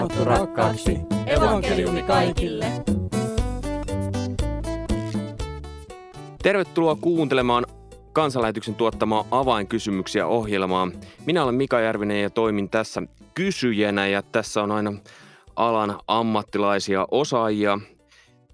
raamattu 0.00 0.24
rakkaaksi. 0.24 0.98
Evankeliumi 1.26 2.02
kaikille. 2.02 2.66
Tervetuloa 6.42 6.96
kuuntelemaan 6.96 7.66
kansanlähetyksen 8.12 8.74
tuottamaa 8.74 9.24
avainkysymyksiä 9.30 10.26
ohjelmaa. 10.26 10.90
Minä 11.26 11.44
olen 11.44 11.54
Mika 11.54 11.80
Järvinen 11.80 12.22
ja 12.22 12.30
toimin 12.30 12.70
tässä 12.70 13.02
kysyjänä 13.34 14.06
ja 14.06 14.22
tässä 14.22 14.62
on 14.62 14.70
aina 14.70 14.92
alan 15.56 15.98
ammattilaisia 16.06 17.06
osaajia. 17.10 17.78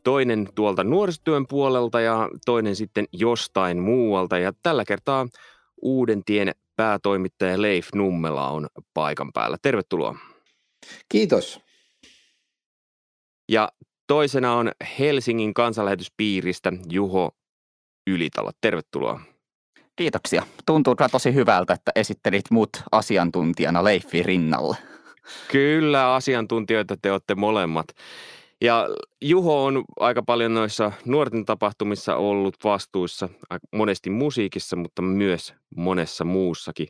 Toinen 0.04 0.48
tuolta 0.54 0.84
nuorisotyön 0.84 1.46
puolelta 1.46 2.00
ja 2.00 2.28
toinen 2.46 2.76
sitten 2.76 3.04
jostain 3.12 3.78
muualta. 3.78 4.38
Ja 4.38 4.52
tällä 4.62 4.84
kertaa 4.84 5.26
Uuden 5.82 6.24
tien 6.24 6.52
päätoimittaja 6.76 7.62
Leif 7.62 7.88
Nummela 7.94 8.48
on 8.48 8.66
paikan 8.94 9.32
päällä. 9.32 9.56
Tervetuloa. 9.62 10.16
Kiitos. 11.08 11.60
Ja 13.48 13.68
toisena 14.06 14.54
on 14.54 14.72
Helsingin 14.98 15.54
kansanlähetyspiiristä 15.54 16.72
Juho 16.90 17.30
Ylitalo. 18.06 18.50
Tervetuloa. 18.60 19.20
Kiitoksia. 19.96 20.42
Tuntuu 20.66 20.94
tosi 21.12 21.34
hyvältä, 21.34 21.74
että 21.74 21.92
esittelit 21.94 22.50
mut 22.50 22.70
asiantuntijana 22.92 23.84
Leifi 23.84 24.22
rinnalle. 24.22 24.76
Kyllä, 25.48 26.14
asiantuntijoita 26.14 26.96
te 27.02 27.12
olette 27.12 27.34
molemmat. 27.34 27.86
Ja 28.60 28.88
Juho 29.22 29.64
on 29.64 29.84
aika 30.00 30.22
paljon 30.22 30.54
noissa 30.54 30.92
nuorten 31.04 31.44
tapahtumissa 31.44 32.16
ollut 32.16 32.56
vastuussa, 32.64 33.28
monesti 33.72 34.10
musiikissa, 34.10 34.76
mutta 34.76 35.02
myös 35.02 35.54
monessa 35.76 36.24
muussakin. 36.24 36.88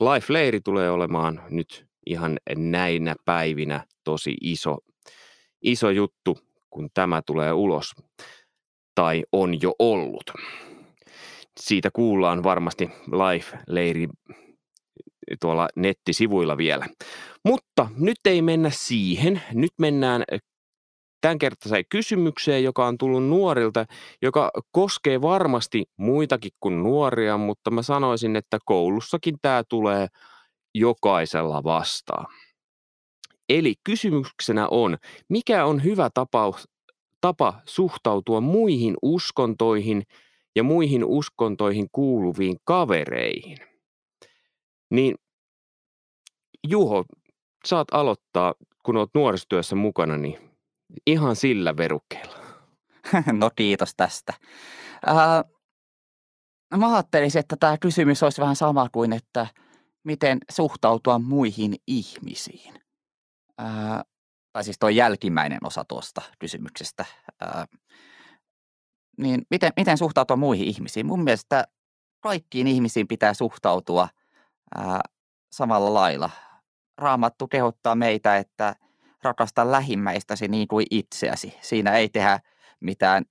Life-leiri 0.00 0.60
tulee 0.60 0.90
olemaan 0.90 1.42
nyt 1.50 1.86
ihan 2.06 2.38
näinä 2.56 3.14
päivinä 3.24 3.86
tosi 4.04 4.34
iso, 4.40 4.78
iso 5.62 5.90
juttu, 5.90 6.38
kun 6.70 6.88
tämä 6.94 7.22
tulee 7.26 7.52
ulos. 7.52 7.92
Tai 8.94 9.22
on 9.32 9.62
jo 9.62 9.74
ollut. 9.78 10.30
Siitä 11.60 11.90
kuullaan 11.92 12.42
varmasti 12.42 12.90
Life-leiri 13.06 14.08
tuolla 15.40 15.68
nettisivuilla 15.76 16.56
vielä. 16.56 16.86
Mutta 17.44 17.88
nyt 17.96 18.16
ei 18.24 18.42
mennä 18.42 18.70
siihen. 18.70 19.42
Nyt 19.52 19.72
mennään 19.78 20.24
tämänkertaiseen 21.20 21.84
kysymykseen, 21.88 22.64
joka 22.64 22.86
on 22.86 22.98
tullut 22.98 23.24
nuorilta, 23.24 23.86
joka 24.22 24.50
koskee 24.70 25.22
varmasti 25.22 25.84
muitakin 25.96 26.52
kuin 26.60 26.82
nuoria, 26.82 27.36
mutta 27.36 27.70
mä 27.70 27.82
sanoisin, 27.82 28.36
että 28.36 28.58
koulussakin 28.64 29.34
tämä 29.42 29.62
tulee 29.68 30.06
jokaisella 30.74 31.64
vastaan. 31.64 32.26
Eli 33.48 33.74
kysymyksenä 33.84 34.68
on, 34.70 34.98
mikä 35.28 35.64
on 35.64 35.84
hyvä 35.84 36.10
tapaus, 36.14 36.68
tapa 37.20 37.60
suhtautua 37.64 38.40
muihin 38.40 38.96
uskontoihin 39.02 40.02
ja 40.56 40.62
muihin 40.62 41.04
uskontoihin 41.04 41.88
kuuluviin 41.92 42.56
kavereihin? 42.64 43.58
Niin 44.90 45.14
Juho, 46.68 47.04
saat 47.64 47.88
aloittaa, 47.92 48.54
kun 48.82 48.96
olet 48.96 49.10
nuorisotyössä 49.14 49.76
mukana, 49.76 50.16
niin 50.16 50.52
Ihan 51.06 51.36
sillä 51.36 51.76
verukkeella. 51.76 52.36
No 53.32 53.50
kiitos 53.56 53.94
tästä. 53.96 54.34
Ää, 55.06 55.44
mä 56.76 56.94
ajattelisin, 56.94 57.40
että 57.40 57.56
tämä 57.60 57.78
kysymys 57.78 58.22
olisi 58.22 58.40
vähän 58.40 58.56
sama 58.56 58.88
kuin, 58.92 59.12
että 59.12 59.46
miten 60.04 60.38
suhtautua 60.50 61.18
muihin 61.18 61.74
ihmisiin. 61.86 62.74
Ää, 63.58 64.02
tai 64.52 64.64
siis 64.64 64.78
tuo 64.78 64.88
jälkimmäinen 64.88 65.58
osa 65.66 65.84
tuosta 65.84 66.22
kysymyksestä. 66.38 67.04
Ää, 67.40 67.66
niin 69.18 69.42
miten, 69.50 69.72
miten 69.76 69.98
suhtautua 69.98 70.36
muihin 70.36 70.68
ihmisiin? 70.68 71.06
Mun 71.06 71.24
mielestä 71.24 71.64
kaikkiin 72.20 72.66
ihmisiin 72.66 73.08
pitää 73.08 73.34
suhtautua 73.34 74.08
ää, 74.74 75.00
samalla 75.52 75.94
lailla. 75.94 76.30
Raamattu 76.98 77.48
kehottaa 77.48 77.94
meitä, 77.94 78.36
että– 78.36 78.74
rakasta 79.22 79.70
lähimmäistäsi 79.70 80.48
niin 80.48 80.68
kuin 80.68 80.86
itseäsi. 80.90 81.54
Siinä 81.60 81.96
ei 81.96 82.08
tehdä 82.08 82.40
mitään 82.80 83.24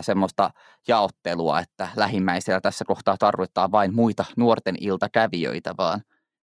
semmoista 0.00 0.50
jaottelua, 0.88 1.60
että 1.60 1.88
lähimmäisellä 1.96 2.60
tässä 2.60 2.84
kohtaa 2.84 3.16
tarvitaan 3.16 3.72
vain 3.72 3.94
muita 3.94 4.24
nuorten 4.36 4.74
iltakävijöitä, 4.80 5.74
vaan 5.78 6.02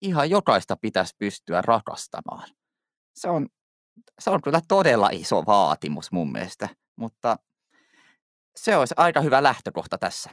ihan 0.02 0.30
jokaista 0.30 0.78
pitäisi 0.82 1.16
pystyä 1.18 1.62
rakastamaan. 1.62 2.50
Se 3.16 3.30
on, 3.30 3.48
se 4.20 4.30
on 4.30 4.42
kyllä 4.42 4.62
todella 4.68 5.10
iso 5.12 5.44
vaatimus 5.46 6.12
mun 6.12 6.32
mielestä, 6.32 6.70
mutta 6.96 7.38
se 8.56 8.78
olisi 8.78 8.94
aika 8.98 9.22
hyvä 9.22 9.44
lähtökohta 9.44 9.98
tässä. 9.98 10.30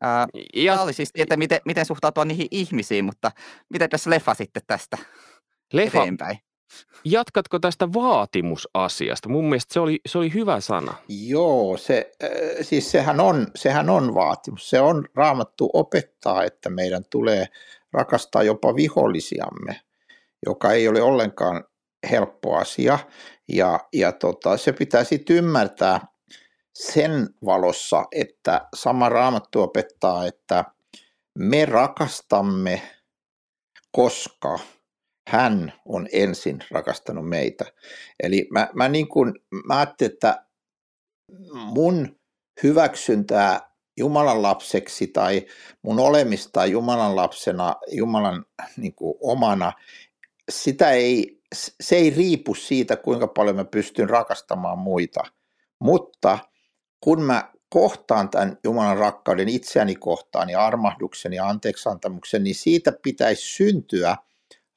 Ää, 0.00 0.26
ja, 0.54 0.72
Tämä 0.72 0.84
oli 0.84 0.92
siis, 0.92 1.10
että 1.14 1.36
miten, 1.36 1.60
miten 1.64 1.86
suhtautua 1.86 2.24
niihin 2.24 2.48
ihmisiin, 2.50 3.04
mutta 3.04 3.30
miten 3.70 3.90
tässä 3.90 4.10
leffa 4.10 4.34
sitten 4.34 4.62
tästä 4.66 4.98
leffa, 5.72 5.98
eteenpäin? 5.98 6.38
Jatkatko 7.04 7.58
tästä 7.58 7.92
vaatimusasiasta? 7.92 9.28
Mun 9.28 9.44
mielestä 9.44 9.74
se 9.74 9.80
oli, 9.80 10.00
se 10.06 10.18
oli 10.18 10.34
hyvä 10.34 10.60
sana. 10.60 10.94
Joo, 11.08 11.76
se, 11.76 12.12
äh, 12.24 12.30
siis 12.62 12.90
sehän 12.90 13.20
on, 13.20 13.46
sehän 13.54 13.90
on 13.90 14.14
vaatimus. 14.14 14.70
Se 14.70 14.80
on 14.80 15.04
raamattu 15.14 15.70
opettaa, 15.72 16.44
että 16.44 16.70
meidän 16.70 17.04
tulee 17.10 17.46
rakastaa 17.92 18.42
jopa 18.42 18.76
vihollisiamme, 18.76 19.80
joka 20.46 20.72
ei 20.72 20.88
ole 20.88 21.02
ollenkaan 21.02 21.64
helppo 22.10 22.56
asia. 22.56 22.98
Ja, 23.48 23.80
ja 23.92 24.12
tota, 24.12 24.56
se 24.56 24.72
pitää 24.72 25.04
sitten 25.04 25.36
ymmärtää 25.36 26.00
sen 26.74 27.28
valossa, 27.44 28.04
että 28.12 28.68
sama 28.74 29.08
raamattu 29.08 29.62
opettaa, 29.62 30.26
että 30.26 30.64
me 31.38 31.64
rakastamme, 31.64 32.82
koska– 33.92 34.58
hän 35.28 35.72
on 35.84 36.08
ensin 36.12 36.58
rakastanut 36.70 37.28
meitä. 37.28 37.64
Eli 38.22 38.48
mä, 38.50 38.68
mä, 38.74 38.88
niin 38.88 39.08
kuin, 39.08 39.32
mä 39.66 39.76
ajattelin, 39.76 40.12
että 40.12 40.44
mun 41.52 42.20
hyväksyntää 42.62 43.72
Jumalan 43.96 44.42
lapseksi 44.42 45.06
tai 45.06 45.46
mun 45.82 46.00
olemista 46.00 46.66
Jumalan 46.66 47.16
lapsena, 47.16 47.76
Jumalan 47.90 48.44
niin 48.76 48.94
kuin, 48.94 49.14
omana, 49.20 49.72
sitä 50.50 50.90
ei, 50.90 51.40
se 51.80 51.96
ei 51.96 52.10
riipu 52.10 52.54
siitä, 52.54 52.96
kuinka 52.96 53.26
paljon 53.26 53.56
mä 53.56 53.64
pystyn 53.64 54.10
rakastamaan 54.10 54.78
muita. 54.78 55.20
Mutta 55.78 56.38
kun 57.00 57.22
mä 57.22 57.52
kohtaan 57.68 58.30
tämän 58.30 58.58
Jumalan 58.64 58.98
rakkauden 58.98 59.48
itseäni 59.48 59.94
kohtaan 59.94 60.50
ja 60.50 60.66
armahduksen 60.66 61.32
ja 61.32 61.46
anteeksantamuksen, 61.46 62.44
niin 62.44 62.54
siitä 62.54 62.92
pitäisi 63.02 63.42
syntyä– 63.42 64.16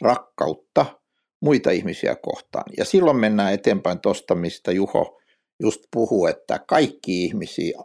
rakkautta 0.01 0.85
muita 1.41 1.71
ihmisiä 1.71 2.15
kohtaan. 2.15 2.65
Ja 2.77 2.85
silloin 2.85 3.17
mennään 3.17 3.53
eteenpäin 3.53 3.99
tuosta, 3.99 4.35
mistä 4.35 4.71
Juho 4.71 5.21
just 5.59 5.81
puhuu, 5.91 6.25
että 6.25 6.59
kaikki 6.67 7.25
ihmisiä, 7.25 7.79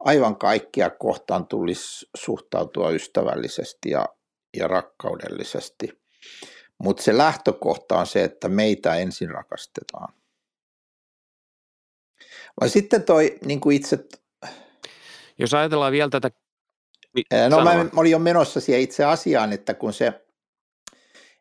aivan 0.00 0.36
kaikkia 0.36 0.90
kohtaan 0.90 1.46
tulisi 1.46 2.06
suhtautua 2.16 2.90
ystävällisesti 2.90 3.90
ja, 3.90 4.06
ja 4.56 4.68
rakkaudellisesti. 4.68 6.00
Mutta 6.82 7.02
se 7.02 7.16
lähtökohta 7.16 7.98
on 7.98 8.06
se, 8.06 8.24
että 8.24 8.48
meitä 8.48 8.96
ensin 8.96 9.30
rakastetaan. 9.30 10.14
Vai 12.60 12.68
sitten 12.68 13.02
toi 13.02 13.38
niin 13.44 13.60
kuin 13.60 13.76
itse... 13.76 13.98
Jos 15.38 15.54
ajatellaan 15.54 15.92
vielä 15.92 16.10
tätä... 16.10 16.30
No 17.48 17.64
mä 17.64 17.86
olin 17.96 18.12
jo 18.12 18.18
menossa 18.18 18.60
siihen 18.60 18.82
itse 18.82 19.04
asiaan, 19.04 19.52
että 19.52 19.74
kun 19.74 19.92
se 19.92 20.26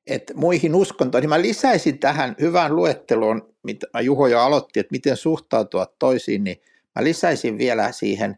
että 0.10 0.34
muihin 0.34 0.76
uskontoihin. 0.76 1.30
Mä 1.30 1.42
lisäisin 1.42 2.00
tähän 2.00 2.36
hyvään 2.42 2.76
luetteloon, 2.76 3.56
mitä 3.64 3.88
Juho 4.02 4.28
jo 4.28 4.40
aloitti, 4.40 4.80
että 4.80 4.92
miten 4.92 5.18
suhtautua 5.18 5.86
toisiin, 6.00 6.44
niin 6.44 6.58
mä 6.96 7.04
lisäisin 7.04 7.58
vielä 7.58 7.92
siihen 7.92 8.38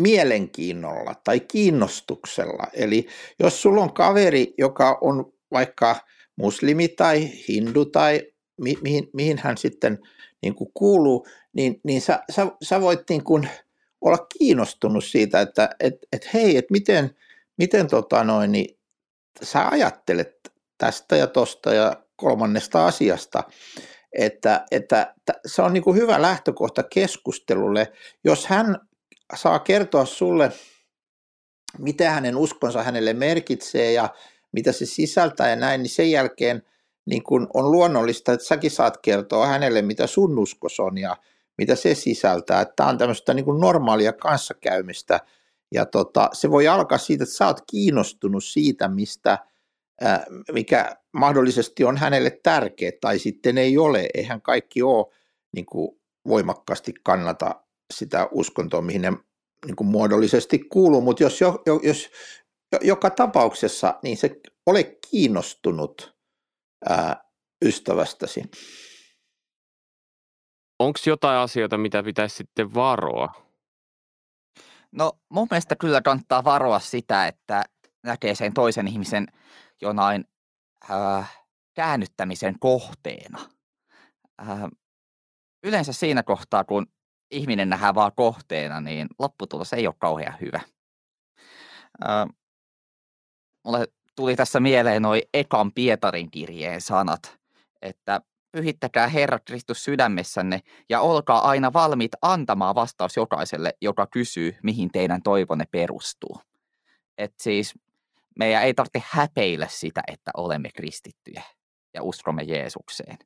mielenkiinnolla 0.00 1.14
tai 1.24 1.40
kiinnostuksella. 1.40 2.66
Eli 2.72 3.06
jos 3.40 3.62
sulla 3.62 3.82
on 3.82 3.92
kaveri, 3.92 4.54
joka 4.58 4.98
on 5.00 5.32
vaikka 5.52 5.96
muslimi 6.36 6.88
tai 6.88 7.30
hindu 7.48 7.84
tai 7.84 8.22
mi- 8.60 8.78
mihin, 8.82 9.10
mihin 9.12 9.38
hän 9.38 9.58
sitten 9.58 9.98
niin 10.42 10.54
kuin 10.54 10.70
kuuluu, 10.74 11.26
niin, 11.52 11.80
niin 11.84 12.00
sä, 12.00 12.22
sä, 12.30 12.46
sä 12.62 12.80
voit 12.80 13.00
niin 13.08 13.24
kuin 13.24 13.48
olla 14.00 14.26
kiinnostunut 14.38 15.04
siitä, 15.04 15.40
että 15.40 15.70
et, 15.80 15.94
et 16.12 16.34
hei, 16.34 16.56
että 16.56 16.72
miten, 16.72 17.10
miten 17.58 17.86
tota 17.86 18.24
noin, 18.24 18.52
niin 18.52 18.77
sä 19.42 19.68
ajattelet 19.68 20.52
tästä 20.78 21.16
ja 21.16 21.26
tosta 21.26 21.74
ja 21.74 21.96
kolmannesta 22.16 22.86
asiasta, 22.86 23.44
että, 24.12 24.64
että 24.70 25.14
se 25.46 25.62
on 25.62 25.72
niin 25.72 25.82
kuin 25.82 25.96
hyvä 25.96 26.22
lähtökohta 26.22 26.82
keskustelulle, 26.82 27.92
jos 28.24 28.46
hän 28.46 28.76
saa 29.36 29.58
kertoa 29.58 30.04
sulle, 30.04 30.52
mitä 31.78 32.10
hänen 32.10 32.36
uskonsa 32.36 32.82
hänelle 32.82 33.12
merkitsee 33.12 33.92
ja 33.92 34.08
mitä 34.52 34.72
se 34.72 34.86
sisältää 34.86 35.50
ja 35.50 35.56
näin, 35.56 35.82
niin 35.82 35.90
sen 35.90 36.10
jälkeen 36.10 36.62
niin 37.06 37.22
kuin 37.22 37.46
on 37.54 37.72
luonnollista, 37.72 38.32
että 38.32 38.46
säkin 38.46 38.70
saat 38.70 38.98
kertoa 38.98 39.46
hänelle, 39.46 39.82
mitä 39.82 40.06
sun 40.06 40.38
uskos 40.38 40.80
on 40.80 40.98
ja 40.98 41.16
mitä 41.58 41.74
se 41.74 41.94
sisältää. 41.94 42.64
Tämä 42.64 42.88
on 42.88 42.98
tämmöistä 42.98 43.34
niin 43.34 43.44
kuin 43.44 43.60
normaalia 43.60 44.12
kanssakäymistä 44.12 45.20
ja 45.74 45.86
tota, 45.86 46.30
se 46.32 46.50
voi 46.50 46.68
alkaa 46.68 46.98
siitä, 46.98 47.24
että 47.24 47.36
sä 47.36 47.46
oot 47.46 47.60
kiinnostunut 47.70 48.44
siitä, 48.44 48.88
mistä, 48.88 49.38
mikä 50.52 50.96
mahdollisesti 51.12 51.84
on 51.84 51.96
hänelle 51.96 52.40
tärkeä 52.42 52.92
tai 53.00 53.18
sitten 53.18 53.58
ei 53.58 53.78
ole. 53.78 54.08
Eihän 54.14 54.42
kaikki 54.42 54.82
ole 54.82 55.06
niin 55.54 55.66
kuin 55.66 56.00
voimakkaasti 56.28 56.94
kannata 57.02 57.62
sitä 57.94 58.28
uskontoa, 58.32 58.82
mihin 58.82 59.02
ne 59.02 59.12
niin 59.66 59.76
kuin 59.76 59.88
muodollisesti 59.88 60.58
kuuluu, 60.58 61.00
mutta 61.00 61.22
jos, 61.22 61.40
jo, 61.40 61.62
jos 61.82 62.10
joka 62.82 63.10
tapauksessa 63.10 63.98
niin 64.02 64.16
se 64.16 64.40
ole 64.66 64.98
kiinnostunut 65.10 66.16
ää, 66.88 67.24
ystävästäsi. 67.64 68.42
Onko 70.78 70.98
jotain 71.06 71.38
asioita, 71.38 71.78
mitä 71.78 72.02
pitäisi 72.02 72.36
sitten 72.36 72.74
varoa? 72.74 73.47
No 74.92 75.12
mun 75.28 75.48
mielestä 75.50 75.76
kyllä 75.76 76.02
kannattaa 76.02 76.44
varoa 76.44 76.80
sitä, 76.80 77.26
että 77.26 77.64
näkee 78.02 78.34
sen 78.34 78.54
toisen 78.54 78.88
ihmisen 78.88 79.26
jonain 79.80 80.24
äh, 80.90 81.38
käännyttämisen 81.74 82.58
kohteena. 82.58 83.38
Äh, 84.48 84.60
yleensä 85.64 85.92
siinä 85.92 86.22
kohtaa, 86.22 86.64
kun 86.64 86.86
ihminen 87.30 87.68
nähdään 87.68 87.94
vaan 87.94 88.12
kohteena, 88.16 88.80
niin 88.80 89.08
lopputulos 89.18 89.72
ei 89.72 89.86
ole 89.86 89.94
kauhean 89.98 90.36
hyvä. 90.40 90.60
Äh, 92.08 92.26
mulle 93.64 93.86
tuli 94.16 94.36
tässä 94.36 94.60
mieleen 94.60 95.02
noin 95.02 95.22
ekan 95.34 95.72
Pietarin 95.72 96.30
kirjeen 96.30 96.80
sanat, 96.80 97.38
että 97.82 98.20
pyhittäkää 98.58 99.08
Herra 99.08 99.38
Kristus 99.38 99.84
sydämessänne 99.84 100.60
ja 100.88 101.00
olkaa 101.00 101.48
aina 101.48 101.72
valmiit 101.72 102.12
antamaan 102.22 102.74
vastaus 102.74 103.16
jokaiselle, 103.16 103.74
joka 103.80 104.06
kysyy, 104.06 104.56
mihin 104.62 104.90
teidän 104.92 105.22
toivonne 105.22 105.64
perustuu. 105.70 106.40
Et 107.18 107.34
siis 107.40 107.74
meidän 108.38 108.62
ei 108.62 108.74
tarvitse 108.74 109.02
häpeillä 109.04 109.66
sitä, 109.70 110.02
että 110.06 110.30
olemme 110.36 110.70
kristittyjä 110.74 111.42
ja 111.94 112.02
uskomme 112.02 112.42
Jeesukseen. 112.42 113.18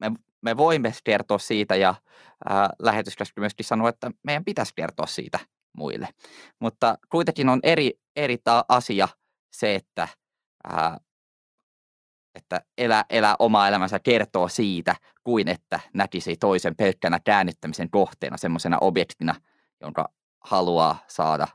Me, 0.00 0.10
me 0.42 0.56
voimme 0.56 0.92
kertoa 1.04 1.38
siitä 1.38 1.76
ja 1.76 1.94
lähetyskäsky 2.78 3.40
myöskin 3.40 3.66
sanoo, 3.66 3.88
että 3.88 4.10
meidän 4.22 4.44
pitäisi 4.44 4.72
kertoa 4.76 5.06
siitä 5.06 5.38
muille. 5.76 6.08
Mutta 6.60 6.98
kuitenkin 7.08 7.48
on 7.48 7.60
eri, 7.62 7.92
eri 8.16 8.38
asia 8.68 9.08
se, 9.52 9.74
että 9.74 10.08
että 12.34 12.62
elää, 12.78 13.04
elää 13.10 13.36
oma 13.38 13.68
elämänsä 13.68 13.98
kertoo 13.98 14.48
siitä, 14.48 14.96
kuin 15.24 15.48
että 15.48 15.80
näkisi 15.94 16.36
toisen 16.36 16.76
pelkkänä 16.76 17.20
käännyttämisen 17.24 17.90
kohteena, 17.90 18.36
semmoisena 18.36 18.78
objektina, 18.80 19.34
jonka 19.80 20.08
haluaa 20.40 21.04
saada 21.08 21.48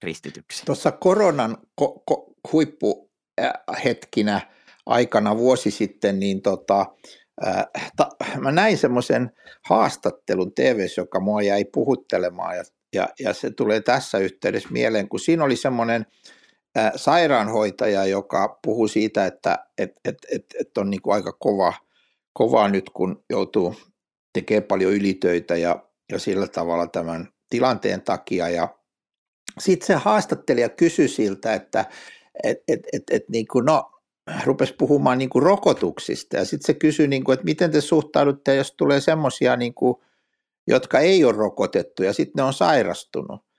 kristityksi. 0.00 0.64
Tuossa 0.66 0.92
koronan 0.92 1.56
ko- 1.80 2.02
ko- 2.10 2.34
huippuhetkinä 2.52 4.40
aikana 4.86 5.36
vuosi 5.36 5.70
sitten, 5.70 6.20
niin 6.20 6.42
tota, 6.42 6.86
äh, 7.46 7.66
ta, 7.96 8.08
mä 8.38 8.52
näin 8.52 8.78
semmoisen 8.78 9.30
haastattelun 9.68 10.54
tv 10.54 10.86
joka 10.96 11.20
mua 11.20 11.42
jäi 11.42 11.64
puhuttelemaan 11.64 12.56
ja, 12.56 12.64
ja, 12.94 13.08
ja 13.20 13.34
se 13.34 13.50
tulee 13.50 13.80
tässä 13.80 14.18
yhteydessä 14.18 14.68
mieleen, 14.72 15.08
kun 15.08 15.20
siinä 15.20 15.44
oli 15.44 15.56
semmoinen 15.56 16.06
sairaanhoitaja, 16.96 18.06
joka 18.06 18.58
puhuu 18.64 18.88
siitä, 18.88 19.26
että 19.26 19.58
et, 19.78 19.92
et, 20.04 20.16
et, 20.32 20.44
et 20.60 20.78
on 20.78 20.90
niin 20.90 21.02
kuin 21.02 21.14
aika 21.14 21.32
kova, 21.32 21.72
kova 22.32 22.68
nyt, 22.68 22.90
kun 22.90 23.24
joutuu 23.30 23.74
tekemään 24.32 24.62
paljon 24.62 24.92
ylitöitä 24.92 25.56
ja, 25.56 25.84
ja 26.12 26.18
sillä 26.18 26.46
tavalla 26.46 26.86
tämän 26.86 27.28
tilanteen 27.50 28.02
takia. 28.02 28.48
Ja 28.48 28.68
sitten 29.58 29.86
se 29.86 29.94
haastattelija 29.94 30.68
kysyi 30.68 31.08
siltä, 31.08 31.54
että 31.54 31.84
et, 32.44 32.58
et, 32.68 32.80
et, 32.92 33.02
et 33.10 33.28
niin 33.28 33.48
kuin, 33.48 33.64
no, 33.64 33.90
rupesi 34.44 34.74
puhumaan 34.78 35.18
niin 35.18 35.30
kuin 35.30 35.42
rokotuksista 35.42 36.36
ja 36.36 36.44
sitten 36.44 36.66
se 36.66 36.74
kysyi, 36.74 37.08
niin 37.08 37.24
kuin, 37.24 37.34
että 37.34 37.44
miten 37.44 37.70
te 37.70 37.80
suhtaudutte, 37.80 38.54
jos 38.54 38.74
tulee 38.76 39.00
semmoisia, 39.00 39.56
niin 39.56 39.74
jotka 40.66 40.98
ei 40.98 41.24
ole 41.24 41.36
rokotettu 41.36 42.02
ja 42.02 42.12
sitten 42.12 42.32
ne 42.36 42.42
on 42.42 42.52
sairastunut 42.52 43.49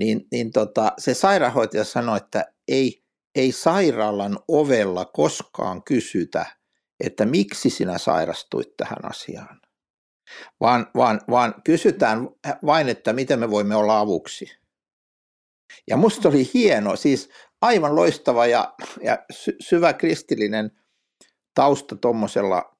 niin, 0.00 0.26
niin 0.32 0.52
tota, 0.52 0.92
se 0.98 1.14
sairaanhoitaja 1.14 1.84
sanoi, 1.84 2.16
että 2.16 2.44
ei, 2.68 3.04
ei 3.34 3.52
sairaalan 3.52 4.38
ovella 4.48 5.04
koskaan 5.04 5.82
kysytä, 5.82 6.46
että 7.00 7.26
miksi 7.26 7.70
sinä 7.70 7.98
sairastuit 7.98 8.76
tähän 8.76 9.10
asiaan, 9.10 9.60
vaan, 10.60 10.86
vaan, 10.96 11.20
vaan 11.30 11.54
kysytään 11.64 12.28
vain, 12.66 12.88
että 12.88 13.12
miten 13.12 13.38
me 13.38 13.50
voimme 13.50 13.76
olla 13.76 14.00
avuksi. 14.00 14.46
Ja 15.90 15.96
musta 15.96 16.28
oli 16.28 16.50
hieno, 16.54 16.96
siis 16.96 17.28
aivan 17.62 17.96
loistava 17.96 18.46
ja, 18.46 18.74
ja 19.02 19.24
sy- 19.30 19.56
syvä 19.60 19.92
kristillinen 19.92 20.70
tausta 21.54 21.96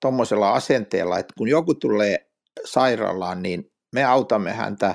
tuommoisella 0.01 0.53
asenteella, 0.53 1.19
että 1.19 1.35
kun 1.39 1.49
joku 1.49 1.75
tulee 1.75 2.31
sairaalaan, 2.65 3.43
niin 3.43 3.73
me 3.93 4.05
autamme 4.05 4.53
häntä 4.53 4.95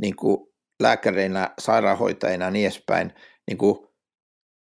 niin 0.00 0.16
kuin 0.16 0.51
lääkäreinä, 0.82 1.50
sairaanhoitajina 1.58 2.44
ja 2.44 2.50
niin 2.50 2.66
edespäin, 2.66 3.14
niin 3.46 3.58
kuin 3.58 3.78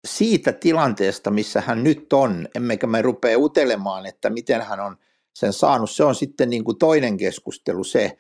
siitä 0.08 0.54
tilanteesta, 0.54 1.32
missä 1.32 1.62
hän 1.62 1.84
nyt 1.84 2.14
on, 2.14 2.48
emmekä 2.56 2.88
me 2.88 3.02
rupea 3.02 3.38
utelemaan, 3.38 4.06
että 4.06 4.30
miten 4.30 4.62
hän 4.62 4.80
on 4.80 4.98
sen 5.34 5.54
saanut. 5.54 5.92
Se 5.92 6.04
on 6.04 6.16
sitten 6.16 6.50
niin 6.50 6.64
kuin 6.64 6.78
toinen 6.78 7.18
keskustelu 7.18 7.84
se. 7.84 8.18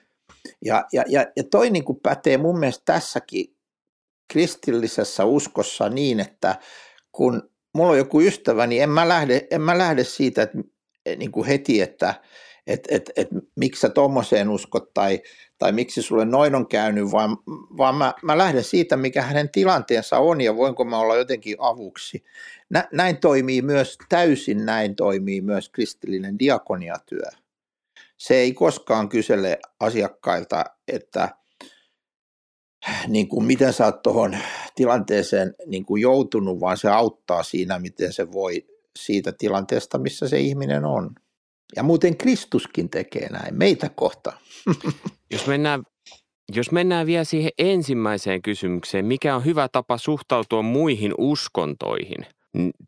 Ja, 0.66 0.86
ja, 0.94 1.04
ja, 1.08 1.26
ja 1.36 1.44
toi 1.44 1.70
niin 1.70 1.86
kuin 1.86 2.00
pätee 2.04 2.38
mun 2.38 2.60
mielestä 2.60 2.94
tässäkin 2.94 3.58
kristillisessä 4.34 5.26
uskossa 5.26 5.90
niin, 5.90 6.20
että 6.20 6.56
kun 7.12 7.50
mulla 7.74 7.92
on 7.92 7.98
joku 7.98 8.22
ystävä, 8.22 8.68
niin 8.68 8.84
en 8.84 8.90
mä 8.90 9.08
lähde, 9.08 9.48
en 9.52 9.62
mä 9.62 9.78
lähde 9.78 10.04
siitä 10.04 10.42
että, 10.42 10.58
niin 11.18 11.32
kuin 11.32 11.48
heti, 11.48 11.82
että 11.82 12.22
et, 12.68 12.88
et, 12.92 13.12
et, 13.16 13.28
miksi 13.56 13.82
sä 13.82 13.90
tuommoiseen 13.90 14.50
uskot 14.50 14.94
tai, 14.94 15.22
tai 15.58 15.72
miksi 15.72 16.02
sulle 16.02 16.26
noin 16.26 16.56
on 16.56 16.68
käynyt, 16.68 17.12
vaan, 17.12 17.38
vaan 17.78 17.96
mä, 17.96 18.14
mä 18.24 18.38
lähden 18.38 18.64
siitä, 18.64 18.98
mikä 18.98 19.22
hänen 19.22 19.50
tilanteensa 19.50 20.20
on 20.20 20.42
ja 20.42 20.56
voinko 20.56 20.86
mä 20.86 21.00
olla 21.00 21.16
jotenkin 21.16 21.56
avuksi. 21.60 22.24
Nä, 22.70 22.88
näin 22.92 23.18
toimii 23.18 23.62
myös, 23.62 23.98
täysin 24.10 24.66
näin 24.66 24.96
toimii 24.96 25.42
myös 25.42 25.70
kristillinen 25.70 26.40
diakoniatyö. 26.40 27.30
Se 28.18 28.36
ei 28.36 28.54
koskaan 28.54 29.10
kysele 29.10 29.60
asiakkailta, 29.80 30.66
että 30.88 31.30
niin 33.08 33.28
kuin 33.28 33.46
miten 33.46 33.74
sä 33.74 33.86
oot 33.86 34.02
tuohon 34.02 34.38
tilanteeseen 34.76 35.56
niin 35.66 35.86
kuin 35.86 36.02
joutunut, 36.02 36.60
vaan 36.60 36.78
se 36.78 36.90
auttaa 36.90 37.44
siinä, 37.44 37.80
miten 37.80 38.14
se 38.14 38.32
voi 38.32 38.66
siitä 38.96 39.32
tilanteesta, 39.32 39.98
missä 39.98 40.28
se 40.28 40.40
ihminen 40.40 40.86
on. 40.86 41.16
Ja 41.76 41.84
muuten 41.84 42.18
Kristuskin 42.18 42.90
tekee 42.90 43.30
näin, 43.30 43.56
meitä 43.56 43.90
kohtaan. 43.90 44.38
Jos 45.32 45.48
mennään, 45.48 45.84
jos 46.56 46.72
mennään 46.72 47.08
vielä 47.08 47.24
siihen 47.24 47.52
ensimmäiseen 47.58 48.42
kysymykseen, 48.42 49.06
mikä 49.06 49.36
on 49.36 49.46
hyvä 49.46 49.68
tapa 49.72 49.98
suhtautua 49.98 50.62
muihin 50.62 51.14
uskontoihin? 51.18 52.26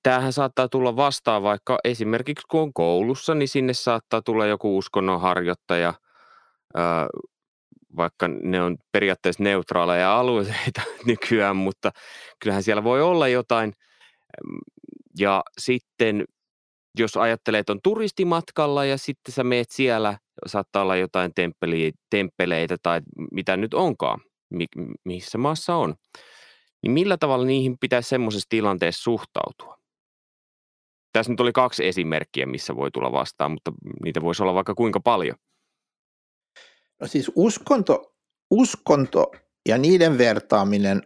Tämähän 0.03 0.33
saattaa 0.33 0.69
tulla 0.69 0.95
vastaan 0.95 1.43
vaikka 1.43 1.79
esimerkiksi 1.83 2.45
kun 2.49 2.61
on 2.61 2.73
koulussa, 2.73 3.35
niin 3.35 3.47
sinne 3.47 3.73
saattaa 3.73 4.21
tulla 4.21 4.45
joku 4.45 4.77
uskonnonharjoittaja, 4.77 5.93
vaikka 7.97 8.27
ne 8.27 8.61
on 8.61 8.77
periaatteessa 8.91 9.43
neutraaleja 9.43 10.19
alueita 10.19 10.81
nykyään, 11.05 11.55
mutta 11.55 11.91
kyllähän 12.39 12.63
siellä 12.63 12.83
voi 12.83 13.01
olla 13.01 13.27
jotain. 13.27 13.73
Ja 15.19 15.43
sitten 15.57 16.25
jos 16.97 17.17
ajattelee, 17.17 17.59
että 17.59 17.73
on 17.73 17.79
turistimatkalla 17.83 18.85
ja 18.85 18.97
sitten 18.97 19.33
sä 19.33 19.43
meet 19.43 19.71
siellä, 19.71 20.17
saattaa 20.45 20.81
olla 20.81 20.95
jotain 20.95 21.31
temppeleitä 22.09 22.77
tai 22.83 23.01
mitä 23.31 23.57
nyt 23.57 23.73
onkaan, 23.73 24.21
mi- 24.49 24.93
missä 25.05 25.37
maassa 25.37 25.75
on, 25.75 25.95
niin 26.83 26.91
millä 26.91 27.17
tavalla 27.17 27.45
niihin 27.45 27.77
pitäisi 27.79 28.09
semmoisessa 28.09 28.49
tilanteessa 28.49 29.03
suhtautua? 29.03 29.79
Tässä 31.13 31.31
nyt 31.31 31.39
oli 31.39 31.51
kaksi 31.51 31.87
esimerkkiä, 31.87 32.45
missä 32.45 32.75
voi 32.75 32.91
tulla 32.91 33.11
vastaan, 33.11 33.51
mutta 33.51 33.71
niitä 34.03 34.21
voisi 34.21 34.43
olla 34.43 34.53
vaikka 34.53 34.75
kuinka 34.75 34.99
paljon. 34.99 35.35
No 37.01 37.07
siis 37.07 37.31
uskonto, 37.35 38.15
uskonto 38.51 39.31
ja 39.67 39.77
niiden 39.77 40.17
vertaaminen 40.17 41.01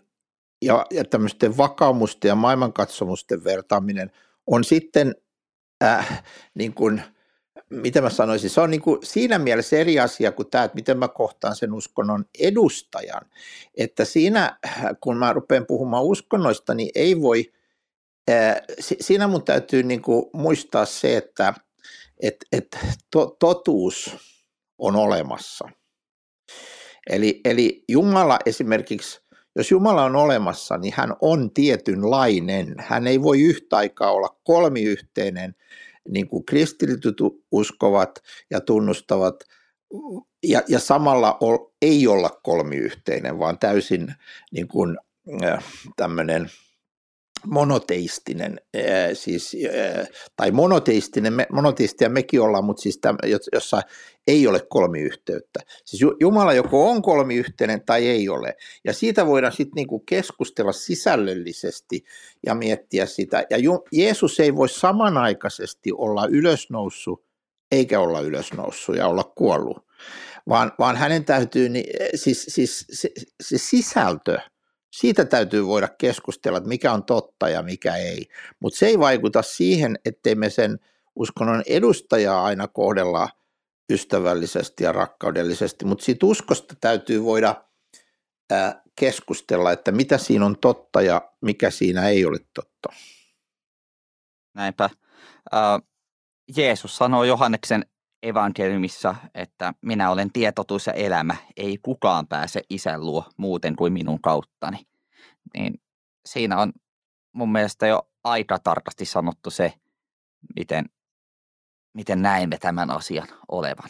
ja, 0.61 0.85
ja 0.91 1.05
tämmöisten 1.05 1.57
vakaumusten 1.57 2.29
ja 2.29 2.35
maailmankatsomusten 2.35 3.43
vertaaminen 3.43 4.11
on 4.47 4.63
sitten 4.63 5.15
äh, 5.83 6.23
niin 6.53 6.73
kuin, 6.73 7.01
mitä 7.69 8.01
mä 8.01 8.09
sanoisin, 8.09 8.49
se 8.49 8.61
on 8.61 8.71
niin 8.71 8.81
kuin 8.81 8.99
siinä 9.03 9.39
mielessä 9.39 9.77
eri 9.77 9.99
asia 9.99 10.31
kuin 10.31 10.49
tämä, 10.49 10.63
että 10.63 10.75
miten 10.75 10.97
mä 10.97 11.07
kohtaan 11.07 11.55
sen 11.55 11.73
uskonnon 11.73 12.25
edustajan. 12.39 13.21
Että 13.77 14.05
siinä, 14.05 14.57
kun 15.01 15.17
mä 15.17 15.33
rupean 15.33 15.65
puhumaan 15.65 16.03
uskonnoista, 16.03 16.73
niin 16.73 16.89
ei 16.95 17.21
voi, 17.21 17.53
siinä 18.79 19.27
mun 19.27 19.43
täytyy 19.43 19.83
niin 19.83 20.01
kuin 20.01 20.25
muistaa 20.33 20.85
se, 20.85 21.17
että 21.17 21.53
et, 22.21 22.35
et 22.51 22.77
to, 23.11 23.35
totuus 23.39 24.15
on 24.77 24.95
olemassa. 24.95 25.69
Eli, 27.09 27.41
eli 27.45 27.83
Jumala 27.87 28.39
esimerkiksi, 28.45 29.21
jos 29.55 29.71
Jumala 29.71 30.03
on 30.03 30.15
olemassa, 30.15 30.77
niin 30.77 30.93
hän 30.97 31.13
on 31.21 31.51
tietynlainen. 31.53 32.75
Hän 32.77 33.07
ei 33.07 33.21
voi 33.21 33.41
yhtä 33.41 33.77
aikaa 33.77 34.11
olla 34.11 34.37
kolmiyhteinen, 34.43 35.55
niin 36.09 36.27
kuin 36.27 36.45
kristityt 36.45 37.17
uskovat 37.51 38.19
ja 38.49 38.61
tunnustavat, 38.61 39.35
ja, 40.43 40.61
ja 40.67 40.79
samalla 40.79 41.37
ol, 41.39 41.57
ei 41.81 42.07
olla 42.07 42.29
kolmiyhteinen, 42.43 43.39
vaan 43.39 43.59
täysin 43.59 44.15
niin 44.51 44.67
kuin, 44.67 44.97
äh, 45.43 45.63
tämmöinen– 45.95 46.49
monoteistinen, 47.47 48.61
siis, 49.13 49.57
tai 50.35 50.51
monoteistinen, 50.51 51.33
monoteistia 51.51 52.09
mekin 52.09 52.41
ollaan, 52.41 52.65
mutta 52.65 52.81
siis 52.81 52.97
täm, 52.97 53.17
jossa 53.53 53.81
ei 54.27 54.47
ole 54.47 54.59
kolmiyhteyttä. 54.69 55.59
Siis 55.85 56.03
Jumala 56.19 56.53
joko 56.53 56.91
on 56.91 57.01
kolmiyhteinen 57.01 57.85
tai 57.85 58.07
ei 58.07 58.29
ole. 58.29 58.55
Ja 58.85 58.93
siitä 58.93 59.25
voidaan 59.25 59.53
sitten 59.53 59.75
niinku 59.75 59.99
keskustella 59.99 60.71
sisällöllisesti 60.71 62.03
ja 62.45 62.55
miettiä 62.55 63.05
sitä. 63.05 63.45
Ja 63.49 63.57
Jeesus 63.91 64.39
ei 64.39 64.55
voi 64.55 64.69
samanaikaisesti 64.69 65.91
olla 65.97 66.27
ylösnoussut 66.29 67.23
eikä 67.71 67.99
olla 67.99 68.19
ylösnoussut 68.19 68.95
ja 68.95 69.07
olla 69.07 69.23
kuollut, 69.23 69.77
vaan, 70.49 70.71
vaan 70.79 70.95
hänen 70.95 71.25
täytyy, 71.25 71.69
siis, 72.15 72.45
siis 72.49 72.85
se, 72.91 73.09
se 73.41 73.57
sisältö– 73.57 74.37
siitä 74.93 75.25
täytyy 75.25 75.65
voida 75.65 75.87
keskustella, 75.87 76.57
että 76.57 76.67
mikä 76.67 76.93
on 76.93 77.03
totta 77.03 77.49
ja 77.49 77.63
mikä 77.63 77.95
ei. 77.95 78.27
Mutta 78.59 78.79
se 78.79 78.85
ei 78.85 78.99
vaikuta 78.99 79.41
siihen, 79.41 79.99
ettei 80.05 80.35
me 80.35 80.49
sen 80.49 80.79
uskonnon 81.15 81.63
edustajaa 81.65 82.43
aina 82.43 82.67
kohdella 82.67 83.29
ystävällisesti 83.91 84.83
ja 84.83 84.91
rakkaudellisesti, 84.91 85.85
mutta 85.85 86.05
siitä 86.05 86.25
uskosta 86.25 86.75
täytyy 86.81 87.23
voida 87.23 87.63
keskustella, 88.95 89.71
että 89.71 89.91
mitä 89.91 90.17
siinä 90.17 90.45
on 90.45 90.57
totta 90.59 91.01
ja 91.01 91.31
mikä 91.41 91.69
siinä 91.69 92.07
ei 92.07 92.25
ole 92.25 92.37
totta. 92.53 92.89
Näinpä. 94.53 94.89
Uh, 95.53 95.87
Jeesus 96.57 96.97
sanoo 96.97 97.23
Johanneksen 97.23 97.85
evankeliumissa, 98.23 99.15
että 99.35 99.73
minä 99.81 100.11
olen 100.11 100.31
tietotus 100.31 100.87
ja 100.87 100.93
elämä, 100.93 101.35
ei 101.57 101.77
kukaan 101.81 102.27
pääse 102.27 102.61
isän 102.69 103.05
luo 103.05 103.25
muuten 103.37 103.75
kuin 103.75 103.93
minun 103.93 104.21
kauttani. 104.21 104.87
Niin 105.53 105.81
siinä 106.25 106.57
on 106.57 106.73
mun 107.33 107.51
mielestä 107.51 107.87
jo 107.87 108.09
aika 108.23 108.59
tarkasti 108.59 109.05
sanottu 109.05 109.49
se, 109.49 109.73
miten, 110.55 110.85
miten 111.93 112.21
näemme 112.21 112.57
tämän 112.57 112.91
asian 112.91 113.27
olevan. 113.51 113.89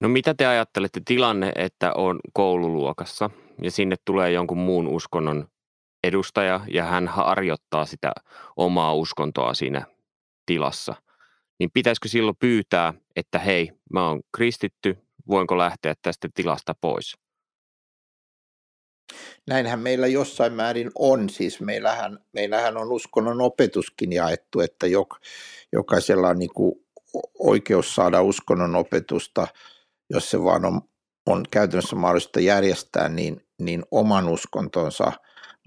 No 0.00 0.08
mitä 0.08 0.34
te 0.34 0.46
ajattelette 0.46 1.00
tilanne, 1.04 1.52
että 1.56 1.92
on 1.92 2.20
koululuokassa 2.32 3.30
ja 3.62 3.70
sinne 3.70 3.96
tulee 4.04 4.30
jonkun 4.30 4.58
muun 4.58 4.88
uskonnon 4.88 5.48
edustaja 6.04 6.60
ja 6.68 6.84
hän 6.84 7.08
harjoittaa 7.08 7.86
sitä 7.86 8.12
omaa 8.56 8.94
uskontoa 8.94 9.54
siinä 9.54 9.86
tilassa– 10.46 10.94
niin 11.62 11.70
pitäisikö 11.74 12.08
silloin 12.08 12.36
pyytää, 12.36 12.94
että 13.16 13.38
hei, 13.38 13.72
mä 13.92 14.08
oon 14.08 14.20
kristitty, 14.36 14.98
voinko 15.28 15.58
lähteä 15.58 15.94
tästä 16.02 16.28
tilasta 16.34 16.74
pois? 16.80 17.16
Näinhän 19.46 19.80
meillä 19.80 20.06
jossain 20.06 20.52
määrin 20.52 20.90
on, 20.94 21.30
siis 21.30 21.60
meillähän, 21.60 22.18
meillähän 22.32 22.76
on 22.76 22.92
uskonnon 22.92 23.40
opetuskin 23.40 24.12
jaettu, 24.12 24.60
että 24.60 24.86
jok, 24.86 25.16
jokaisella 25.72 26.28
on 26.28 26.38
niin 26.38 26.50
oikeus 27.38 27.94
saada 27.94 28.22
uskonnon 28.22 28.76
opetusta, 28.76 29.48
jos 30.10 30.30
se 30.30 30.44
vaan 30.44 30.64
on, 30.64 30.80
on 31.26 31.44
käytännössä 31.50 31.96
mahdollista 31.96 32.40
järjestää, 32.40 33.08
niin, 33.08 33.46
niin 33.60 33.82
oman 33.90 34.28
uskontonsa 34.28 35.12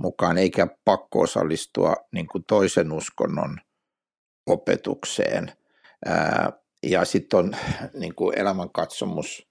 mukaan, 0.01 0.37
eikä 0.37 0.67
pakko 0.85 1.19
osallistua 1.19 1.95
niin 2.11 2.27
kuin 2.27 2.43
toisen 2.47 2.91
uskonnon 2.91 3.57
opetukseen– 4.47 5.51
ja 6.83 7.05
sitten 7.05 7.39
on 7.39 7.55
niin 7.93 8.15
kuin 8.15 8.39
elämänkatsomus, 8.39 9.47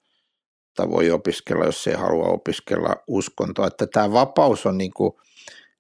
voi 0.91 1.11
opiskella, 1.11 1.65
jos 1.65 1.87
ei 1.87 1.95
halua 1.95 2.29
opiskella 2.29 2.97
uskontoa. 3.07 3.67
Että 3.67 3.87
tämä 3.87 4.13
vapaus 4.13 4.67
on 4.67 4.79
niin 4.79 4.93
kuin, 4.97 5.13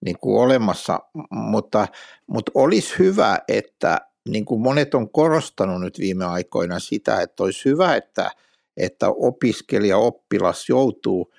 niin 0.00 0.18
kuin 0.18 0.42
olemassa, 0.42 1.00
mutta, 1.30 1.88
mutta 2.26 2.52
olisi 2.54 2.94
hyvä, 2.98 3.38
että 3.48 4.00
niin 4.28 4.44
kuin 4.44 4.60
monet 4.60 4.94
on 4.94 5.10
korostanut 5.10 5.80
nyt 5.80 5.98
viime 5.98 6.24
aikoina 6.24 6.78
sitä, 6.78 7.20
että 7.20 7.42
olisi 7.42 7.64
hyvä, 7.64 7.96
että, 7.96 8.30
että 8.76 9.08
opiskelija, 9.08 9.98
oppilas 9.98 10.68
joutuu 10.68 11.32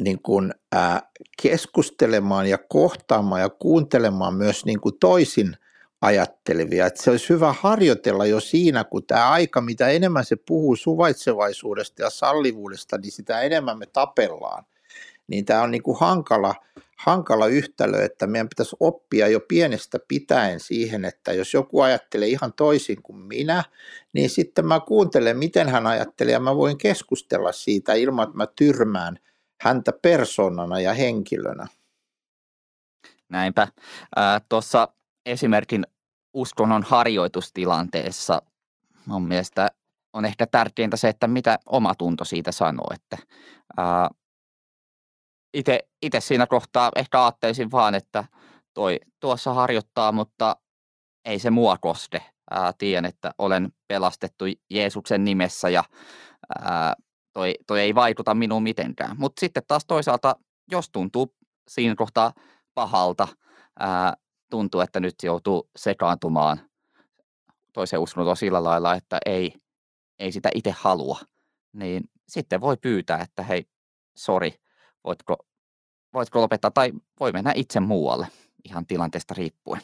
niin 0.00 0.22
kuin, 0.22 0.54
ää, 0.72 1.10
keskustelemaan 1.42 2.46
ja 2.46 2.58
kohtaamaan 2.58 3.40
ja 3.40 3.48
kuuntelemaan 3.48 4.34
myös 4.34 4.64
niin 4.64 4.80
kuin 4.80 4.98
toisin 5.00 5.56
ajattelevia. 6.02 6.86
Että 6.86 7.02
se 7.02 7.10
olisi 7.10 7.28
hyvä 7.28 7.54
harjoitella 7.60 8.26
jo 8.26 8.40
siinä, 8.40 8.84
kun 8.84 9.06
tämä 9.06 9.30
aika, 9.30 9.60
mitä 9.60 9.88
enemmän 9.88 10.24
se 10.24 10.36
puhuu 10.36 10.76
suvaitsevaisuudesta 10.76 12.02
ja 12.02 12.10
sallivuudesta, 12.10 12.98
niin 12.98 13.12
sitä 13.12 13.40
enemmän 13.40 13.78
me 13.78 13.86
tapellaan. 13.86 14.64
Niin 15.26 15.44
tämä 15.44 15.62
on 15.62 15.70
niin 15.70 15.82
kuin 15.82 16.00
hankala, 16.00 16.54
hankala 16.98 17.46
yhtälö, 17.46 18.04
että 18.04 18.26
meidän 18.26 18.48
pitäisi 18.48 18.76
oppia 18.80 19.28
jo 19.28 19.40
pienestä 19.40 19.98
pitäen 20.08 20.60
siihen, 20.60 21.04
että 21.04 21.32
jos 21.32 21.54
joku 21.54 21.80
ajattelee 21.80 22.28
ihan 22.28 22.52
toisin 22.52 23.02
kuin 23.02 23.18
minä, 23.18 23.64
niin 24.12 24.30
sitten 24.30 24.66
mä 24.66 24.80
kuuntelen, 24.80 25.38
miten 25.38 25.68
hän 25.68 25.86
ajattelee 25.86 26.32
ja 26.32 26.40
mä 26.40 26.56
voin 26.56 26.78
keskustella 26.78 27.52
siitä 27.52 27.94
ilman, 27.94 28.24
että 28.24 28.36
mä 28.36 28.46
tyrmään 28.56 29.18
häntä 29.60 29.92
persoonana 30.02 30.80
ja 30.80 30.94
henkilönä. 30.94 31.66
Näinpä. 33.28 33.62
Äh, 34.18 34.42
Tuossa 34.48 34.88
esimerkin 35.26 35.86
uskonnon 36.34 36.82
harjoitustilanteessa 36.82 38.42
mun 39.06 39.22
mielestä 39.28 39.70
on 40.12 40.24
ehkä 40.24 40.46
tärkeintä 40.46 40.96
se, 40.96 41.08
että 41.08 41.26
mitä 41.26 41.58
oma 41.66 41.94
tunto 41.94 42.24
siitä 42.24 42.52
sanoo. 42.52 42.86
Että, 42.94 43.18
ää, 43.76 44.10
siinä 46.18 46.46
kohtaa 46.46 46.90
ehkä 46.96 47.24
ajattelisin 47.24 47.70
vaan, 47.70 47.94
että 47.94 48.24
toi 48.74 49.00
tuossa 49.20 49.54
harjoittaa, 49.54 50.12
mutta 50.12 50.56
ei 51.24 51.38
se 51.38 51.50
mua 51.50 51.78
koske. 51.78 52.22
Ää, 52.50 52.72
tiedän, 52.78 53.04
että 53.04 53.30
olen 53.38 53.72
pelastettu 53.88 54.44
Jeesuksen 54.70 55.24
nimessä 55.24 55.68
ja 55.68 55.84
ää, 56.58 56.94
toi, 57.32 57.54
toi 57.66 57.80
ei 57.80 57.94
vaikuta 57.94 58.34
minuun 58.34 58.62
mitenkään. 58.62 59.16
Mutta 59.18 59.40
sitten 59.40 59.62
taas 59.66 59.84
toisaalta, 59.86 60.36
jos 60.70 60.90
tuntuu 60.90 61.34
siinä 61.68 61.94
kohtaa 61.94 62.32
pahalta, 62.74 63.28
ää, 63.78 64.14
tuntuu, 64.52 64.80
että 64.80 65.00
nyt 65.00 65.14
joutuu 65.22 65.70
sekaantumaan 65.76 66.60
toiseen 67.72 68.00
uskontoon 68.00 68.36
sillä 68.36 68.64
lailla, 68.64 68.94
että 68.94 69.18
ei, 69.26 69.54
ei 70.18 70.32
sitä 70.32 70.48
itse 70.54 70.70
halua, 70.70 71.18
niin 71.72 72.10
sitten 72.28 72.60
voi 72.60 72.76
pyytää, 72.76 73.20
että 73.20 73.42
hei, 73.42 73.66
sori, 74.16 74.54
voitko, 75.04 75.36
voitko 76.14 76.40
lopettaa, 76.40 76.70
tai 76.70 76.92
voi 77.20 77.32
mennä 77.32 77.52
itse 77.54 77.80
muualle, 77.80 78.26
ihan 78.64 78.86
tilanteesta 78.86 79.34
riippuen. 79.34 79.82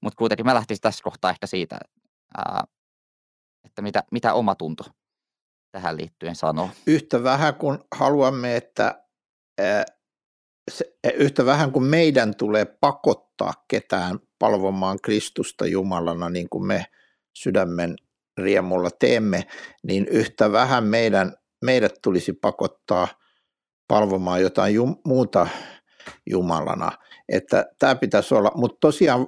Mutta 0.00 0.16
kuitenkin 0.16 0.46
mä 0.46 0.54
lähtisin 0.54 0.80
tässä 0.80 1.04
kohtaa 1.04 1.30
ehkä 1.30 1.46
siitä, 1.46 1.78
ää, 2.36 2.64
että 3.64 3.82
mitä, 3.82 4.02
mitä 4.10 4.34
oma 4.34 4.54
tunto 4.54 4.84
tähän 5.70 5.96
liittyen 5.96 6.36
sanoo. 6.36 6.70
Yhtä 6.86 7.22
vähän 7.22 7.54
kuin 7.54 7.78
haluamme, 7.94 8.56
että 8.56 9.04
ää, 9.58 9.84
se, 10.68 10.96
yhtä 11.14 11.46
vähän 11.46 11.72
kuin 11.72 11.84
meidän 11.84 12.36
tulee 12.36 12.64
pakottaa 12.64 13.52
ketään 13.68 14.18
palvomaan 14.38 14.98
Kristusta 15.02 15.66
Jumalana 15.66 16.28
niin 16.28 16.48
kuin 16.48 16.66
me 16.66 16.84
sydämen 17.34 17.96
riemulla 18.38 18.90
teemme, 18.90 19.46
niin 19.82 20.06
yhtä 20.08 20.52
vähän 20.52 20.84
meidän, 20.84 21.32
meidät 21.64 21.94
tulisi 22.02 22.32
pakottaa 22.32 23.08
palvomaan 23.88 24.42
jotain 24.42 24.74
jum, 24.74 24.96
muuta 25.04 25.46
Jumalana. 26.30 26.92
Että 27.28 27.66
tämä 27.78 27.94
pitäisi 27.94 28.34
olla, 28.34 28.52
mutta 28.54 28.76
tosiaan 28.80 29.26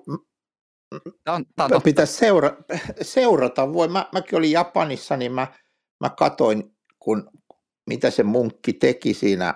on, 1.29 1.45
on 1.59 1.83
pitäisi 1.83 2.13
seura, 2.13 2.57
seurata. 3.03 3.73
Voi, 3.73 3.89
mä, 3.89 4.07
mäkin 4.13 4.39
olin 4.39 4.53
Japanissa, 4.53 5.17
niin 5.17 5.33
mä, 5.33 5.47
mä 6.01 6.11
katoin, 6.11 6.77
kun, 6.99 7.31
mitä 7.91 8.11
se 8.11 8.23
munkki 8.23 8.73
teki 8.73 9.15
siinä, 9.15 9.55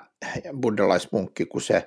buddhalaismunkki, 0.61 1.47
kun 1.47 1.61
se 1.61 1.87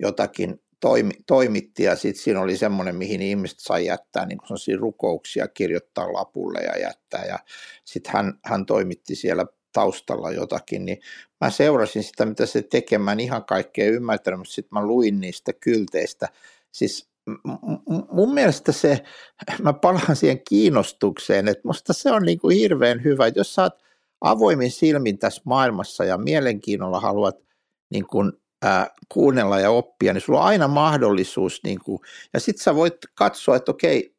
jotakin 0.00 0.60
toimi, 0.80 1.14
toimitti 1.26 1.82
ja 1.82 1.96
sitten 1.96 2.22
siinä 2.22 2.40
oli 2.40 2.56
semmoinen, 2.56 2.96
mihin 2.96 3.22
ihmiset 3.22 3.58
sai 3.60 3.86
jättää 3.86 4.26
niin 4.26 4.38
kuin 4.38 4.78
rukouksia, 4.78 5.48
kirjoittaa 5.48 6.12
lapulle 6.12 6.60
ja 6.60 6.78
jättää. 6.78 7.24
Ja 7.24 7.38
sitten 7.84 8.12
hän, 8.12 8.34
hän 8.44 8.66
toimitti 8.66 9.14
siellä 9.14 9.46
taustalla 9.72 10.30
jotakin, 10.30 10.84
niin 10.84 11.00
mä 11.40 11.50
seurasin 11.50 12.02
sitä, 12.02 12.26
mitä 12.26 12.46
se 12.46 12.62
tekee, 12.62 12.98
mä 12.98 13.16
ihan 13.18 13.44
kaikkea 13.44 13.90
ymmärtänyt, 13.90 14.38
mutta 14.38 14.54
sitten 14.54 14.78
mä 14.78 14.86
luin 14.86 15.20
niistä 15.20 15.52
kylteistä. 15.52 16.28
Siis 16.72 17.08
mun 18.10 18.34
mielestä 18.34 18.72
se, 18.72 19.04
mä 19.62 19.72
palaan 19.72 20.16
siihen 20.16 20.40
kiinnostukseen, 20.48 21.48
että 21.48 21.68
musta 21.68 21.92
se 21.92 22.10
on 22.10 22.22
niin 22.22 22.38
kuin 22.38 22.56
hirveän 22.56 23.04
hyvä, 23.04 23.26
että 23.26 23.40
jos 23.40 23.54
sä 23.54 23.62
oot 23.62 23.87
avoimin 24.20 24.70
silmin 24.70 25.18
tässä 25.18 25.42
maailmassa 25.44 26.04
ja 26.04 26.18
mielenkiinnolla 26.18 27.00
haluat 27.00 27.36
niin 27.90 28.06
kuin, 28.06 28.32
ää, 28.62 28.90
kuunnella 29.08 29.60
ja 29.60 29.70
oppia, 29.70 30.12
niin 30.12 30.20
sulla 30.20 30.40
on 30.40 30.46
aina 30.46 30.68
mahdollisuus, 30.68 31.60
niin 31.64 31.78
kuin, 31.84 31.98
ja 32.34 32.40
sitten 32.40 32.62
sä 32.62 32.74
voit 32.74 32.96
katsoa, 33.14 33.56
että 33.56 33.70
okei, 33.70 34.14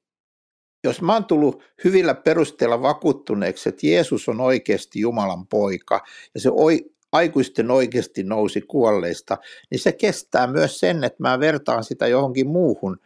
jos 0.83 1.01
mä 1.01 1.13
oon 1.13 1.25
tullut 1.25 1.63
hyvillä 1.83 2.13
perusteella 2.13 2.81
vakuuttuneeksi, 2.81 3.69
että 3.69 3.87
Jeesus 3.87 4.29
on 4.29 4.41
oikeasti 4.41 4.99
Jumalan 4.99 5.47
poika, 5.47 6.05
ja 6.33 6.41
se 6.41 6.49
oi, 6.53 6.85
aikuisten 7.11 7.71
oikeasti 7.71 8.23
nousi 8.23 8.61
kuolleista, 8.61 9.37
niin 9.71 9.79
se 9.79 9.91
kestää 9.91 10.47
myös 10.47 10.79
sen, 10.79 11.03
että 11.03 11.23
mä 11.23 11.39
vertaan 11.39 11.83
sitä 11.83 12.07
johonkin 12.07 12.47
muuhun 12.47 12.99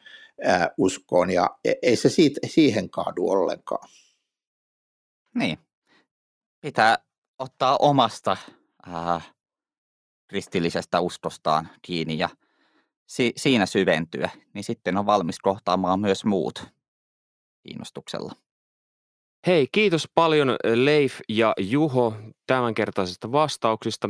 ää, 0.44 0.70
uskoon, 0.78 1.30
ja 1.30 1.50
e, 1.66 1.74
ei 1.82 1.96
se 1.96 2.10
siitä, 2.10 2.40
siihen 2.48 2.90
kaadu 2.90 3.30
ollenkaan. 3.30 3.90
Niin. 5.36 5.60
Pitää 6.64 6.98
ottaa 7.40 7.78
omasta 7.78 8.38
ää, 8.86 9.22
kristillisestä 10.28 11.00
uskostaan 11.00 11.70
kiinni 11.82 12.18
ja 12.18 12.30
si- 13.08 13.34
siinä 13.36 13.66
syventyä, 13.66 14.30
niin 14.54 14.64
sitten 14.64 14.98
on 14.98 15.06
valmis 15.06 15.40
kohtaamaan 15.40 16.00
myös 16.00 16.26
muut 16.26 16.66
kiinnostuksella. 17.64 18.34
Hei, 19.48 19.68
kiitos 19.72 20.10
paljon 20.16 20.56
Leif 20.76 21.20
ja 21.30 21.54
Juho 21.60 22.14
tämänkertaisista 22.48 23.32
vastauksista. 23.32 24.10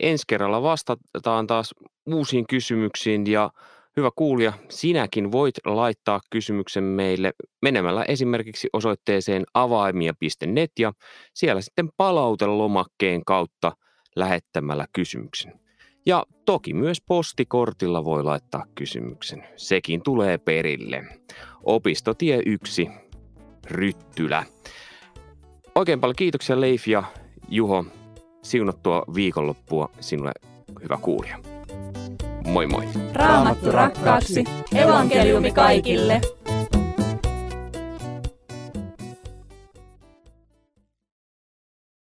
Ensi 0.00 0.24
kerralla 0.26 0.62
vastataan 0.62 1.46
taas 1.46 1.74
uusiin 2.06 2.46
kysymyksiin 2.46 3.26
ja 3.26 3.50
hyvä 3.96 4.10
kuulija, 4.16 4.52
sinäkin 4.68 5.32
voit 5.32 5.54
laittaa 5.64 6.20
kysymyksen 6.30 6.84
meille 6.84 7.32
menemällä 7.62 8.04
esimerkiksi 8.04 8.68
osoitteeseen 8.72 9.44
avaimia.net 9.54 10.70
ja 10.78 10.92
siellä 11.34 11.60
sitten 11.60 11.88
palautelomakkeen 11.96 13.24
kautta 13.24 13.72
lähettämällä 14.16 14.86
kysymyksen. 14.92 15.60
Ja 16.06 16.24
toki 16.44 16.74
myös 16.74 17.02
postikortilla 17.06 18.04
voi 18.04 18.24
laittaa 18.24 18.66
kysymyksen. 18.74 19.46
Sekin 19.56 20.02
tulee 20.02 20.38
perille. 20.38 21.04
Opistotie 21.62 22.42
1, 22.46 22.88
Ryttylä. 23.70 24.44
Oikein 25.74 26.00
paljon 26.00 26.16
kiitoksia 26.16 26.60
Leif 26.60 26.88
ja 26.88 27.02
Juho. 27.48 27.84
Siunattua 28.42 29.02
viikonloppua 29.14 29.90
sinulle, 30.00 30.32
hyvä 30.82 30.96
kuulija. 30.96 31.59
Moi 32.46 32.66
moi. 32.66 32.84
Raamattu 33.14 33.72
rakkaaksi. 33.72 34.44
Evankeliumi 34.74 35.52
kaikille. 35.52 36.20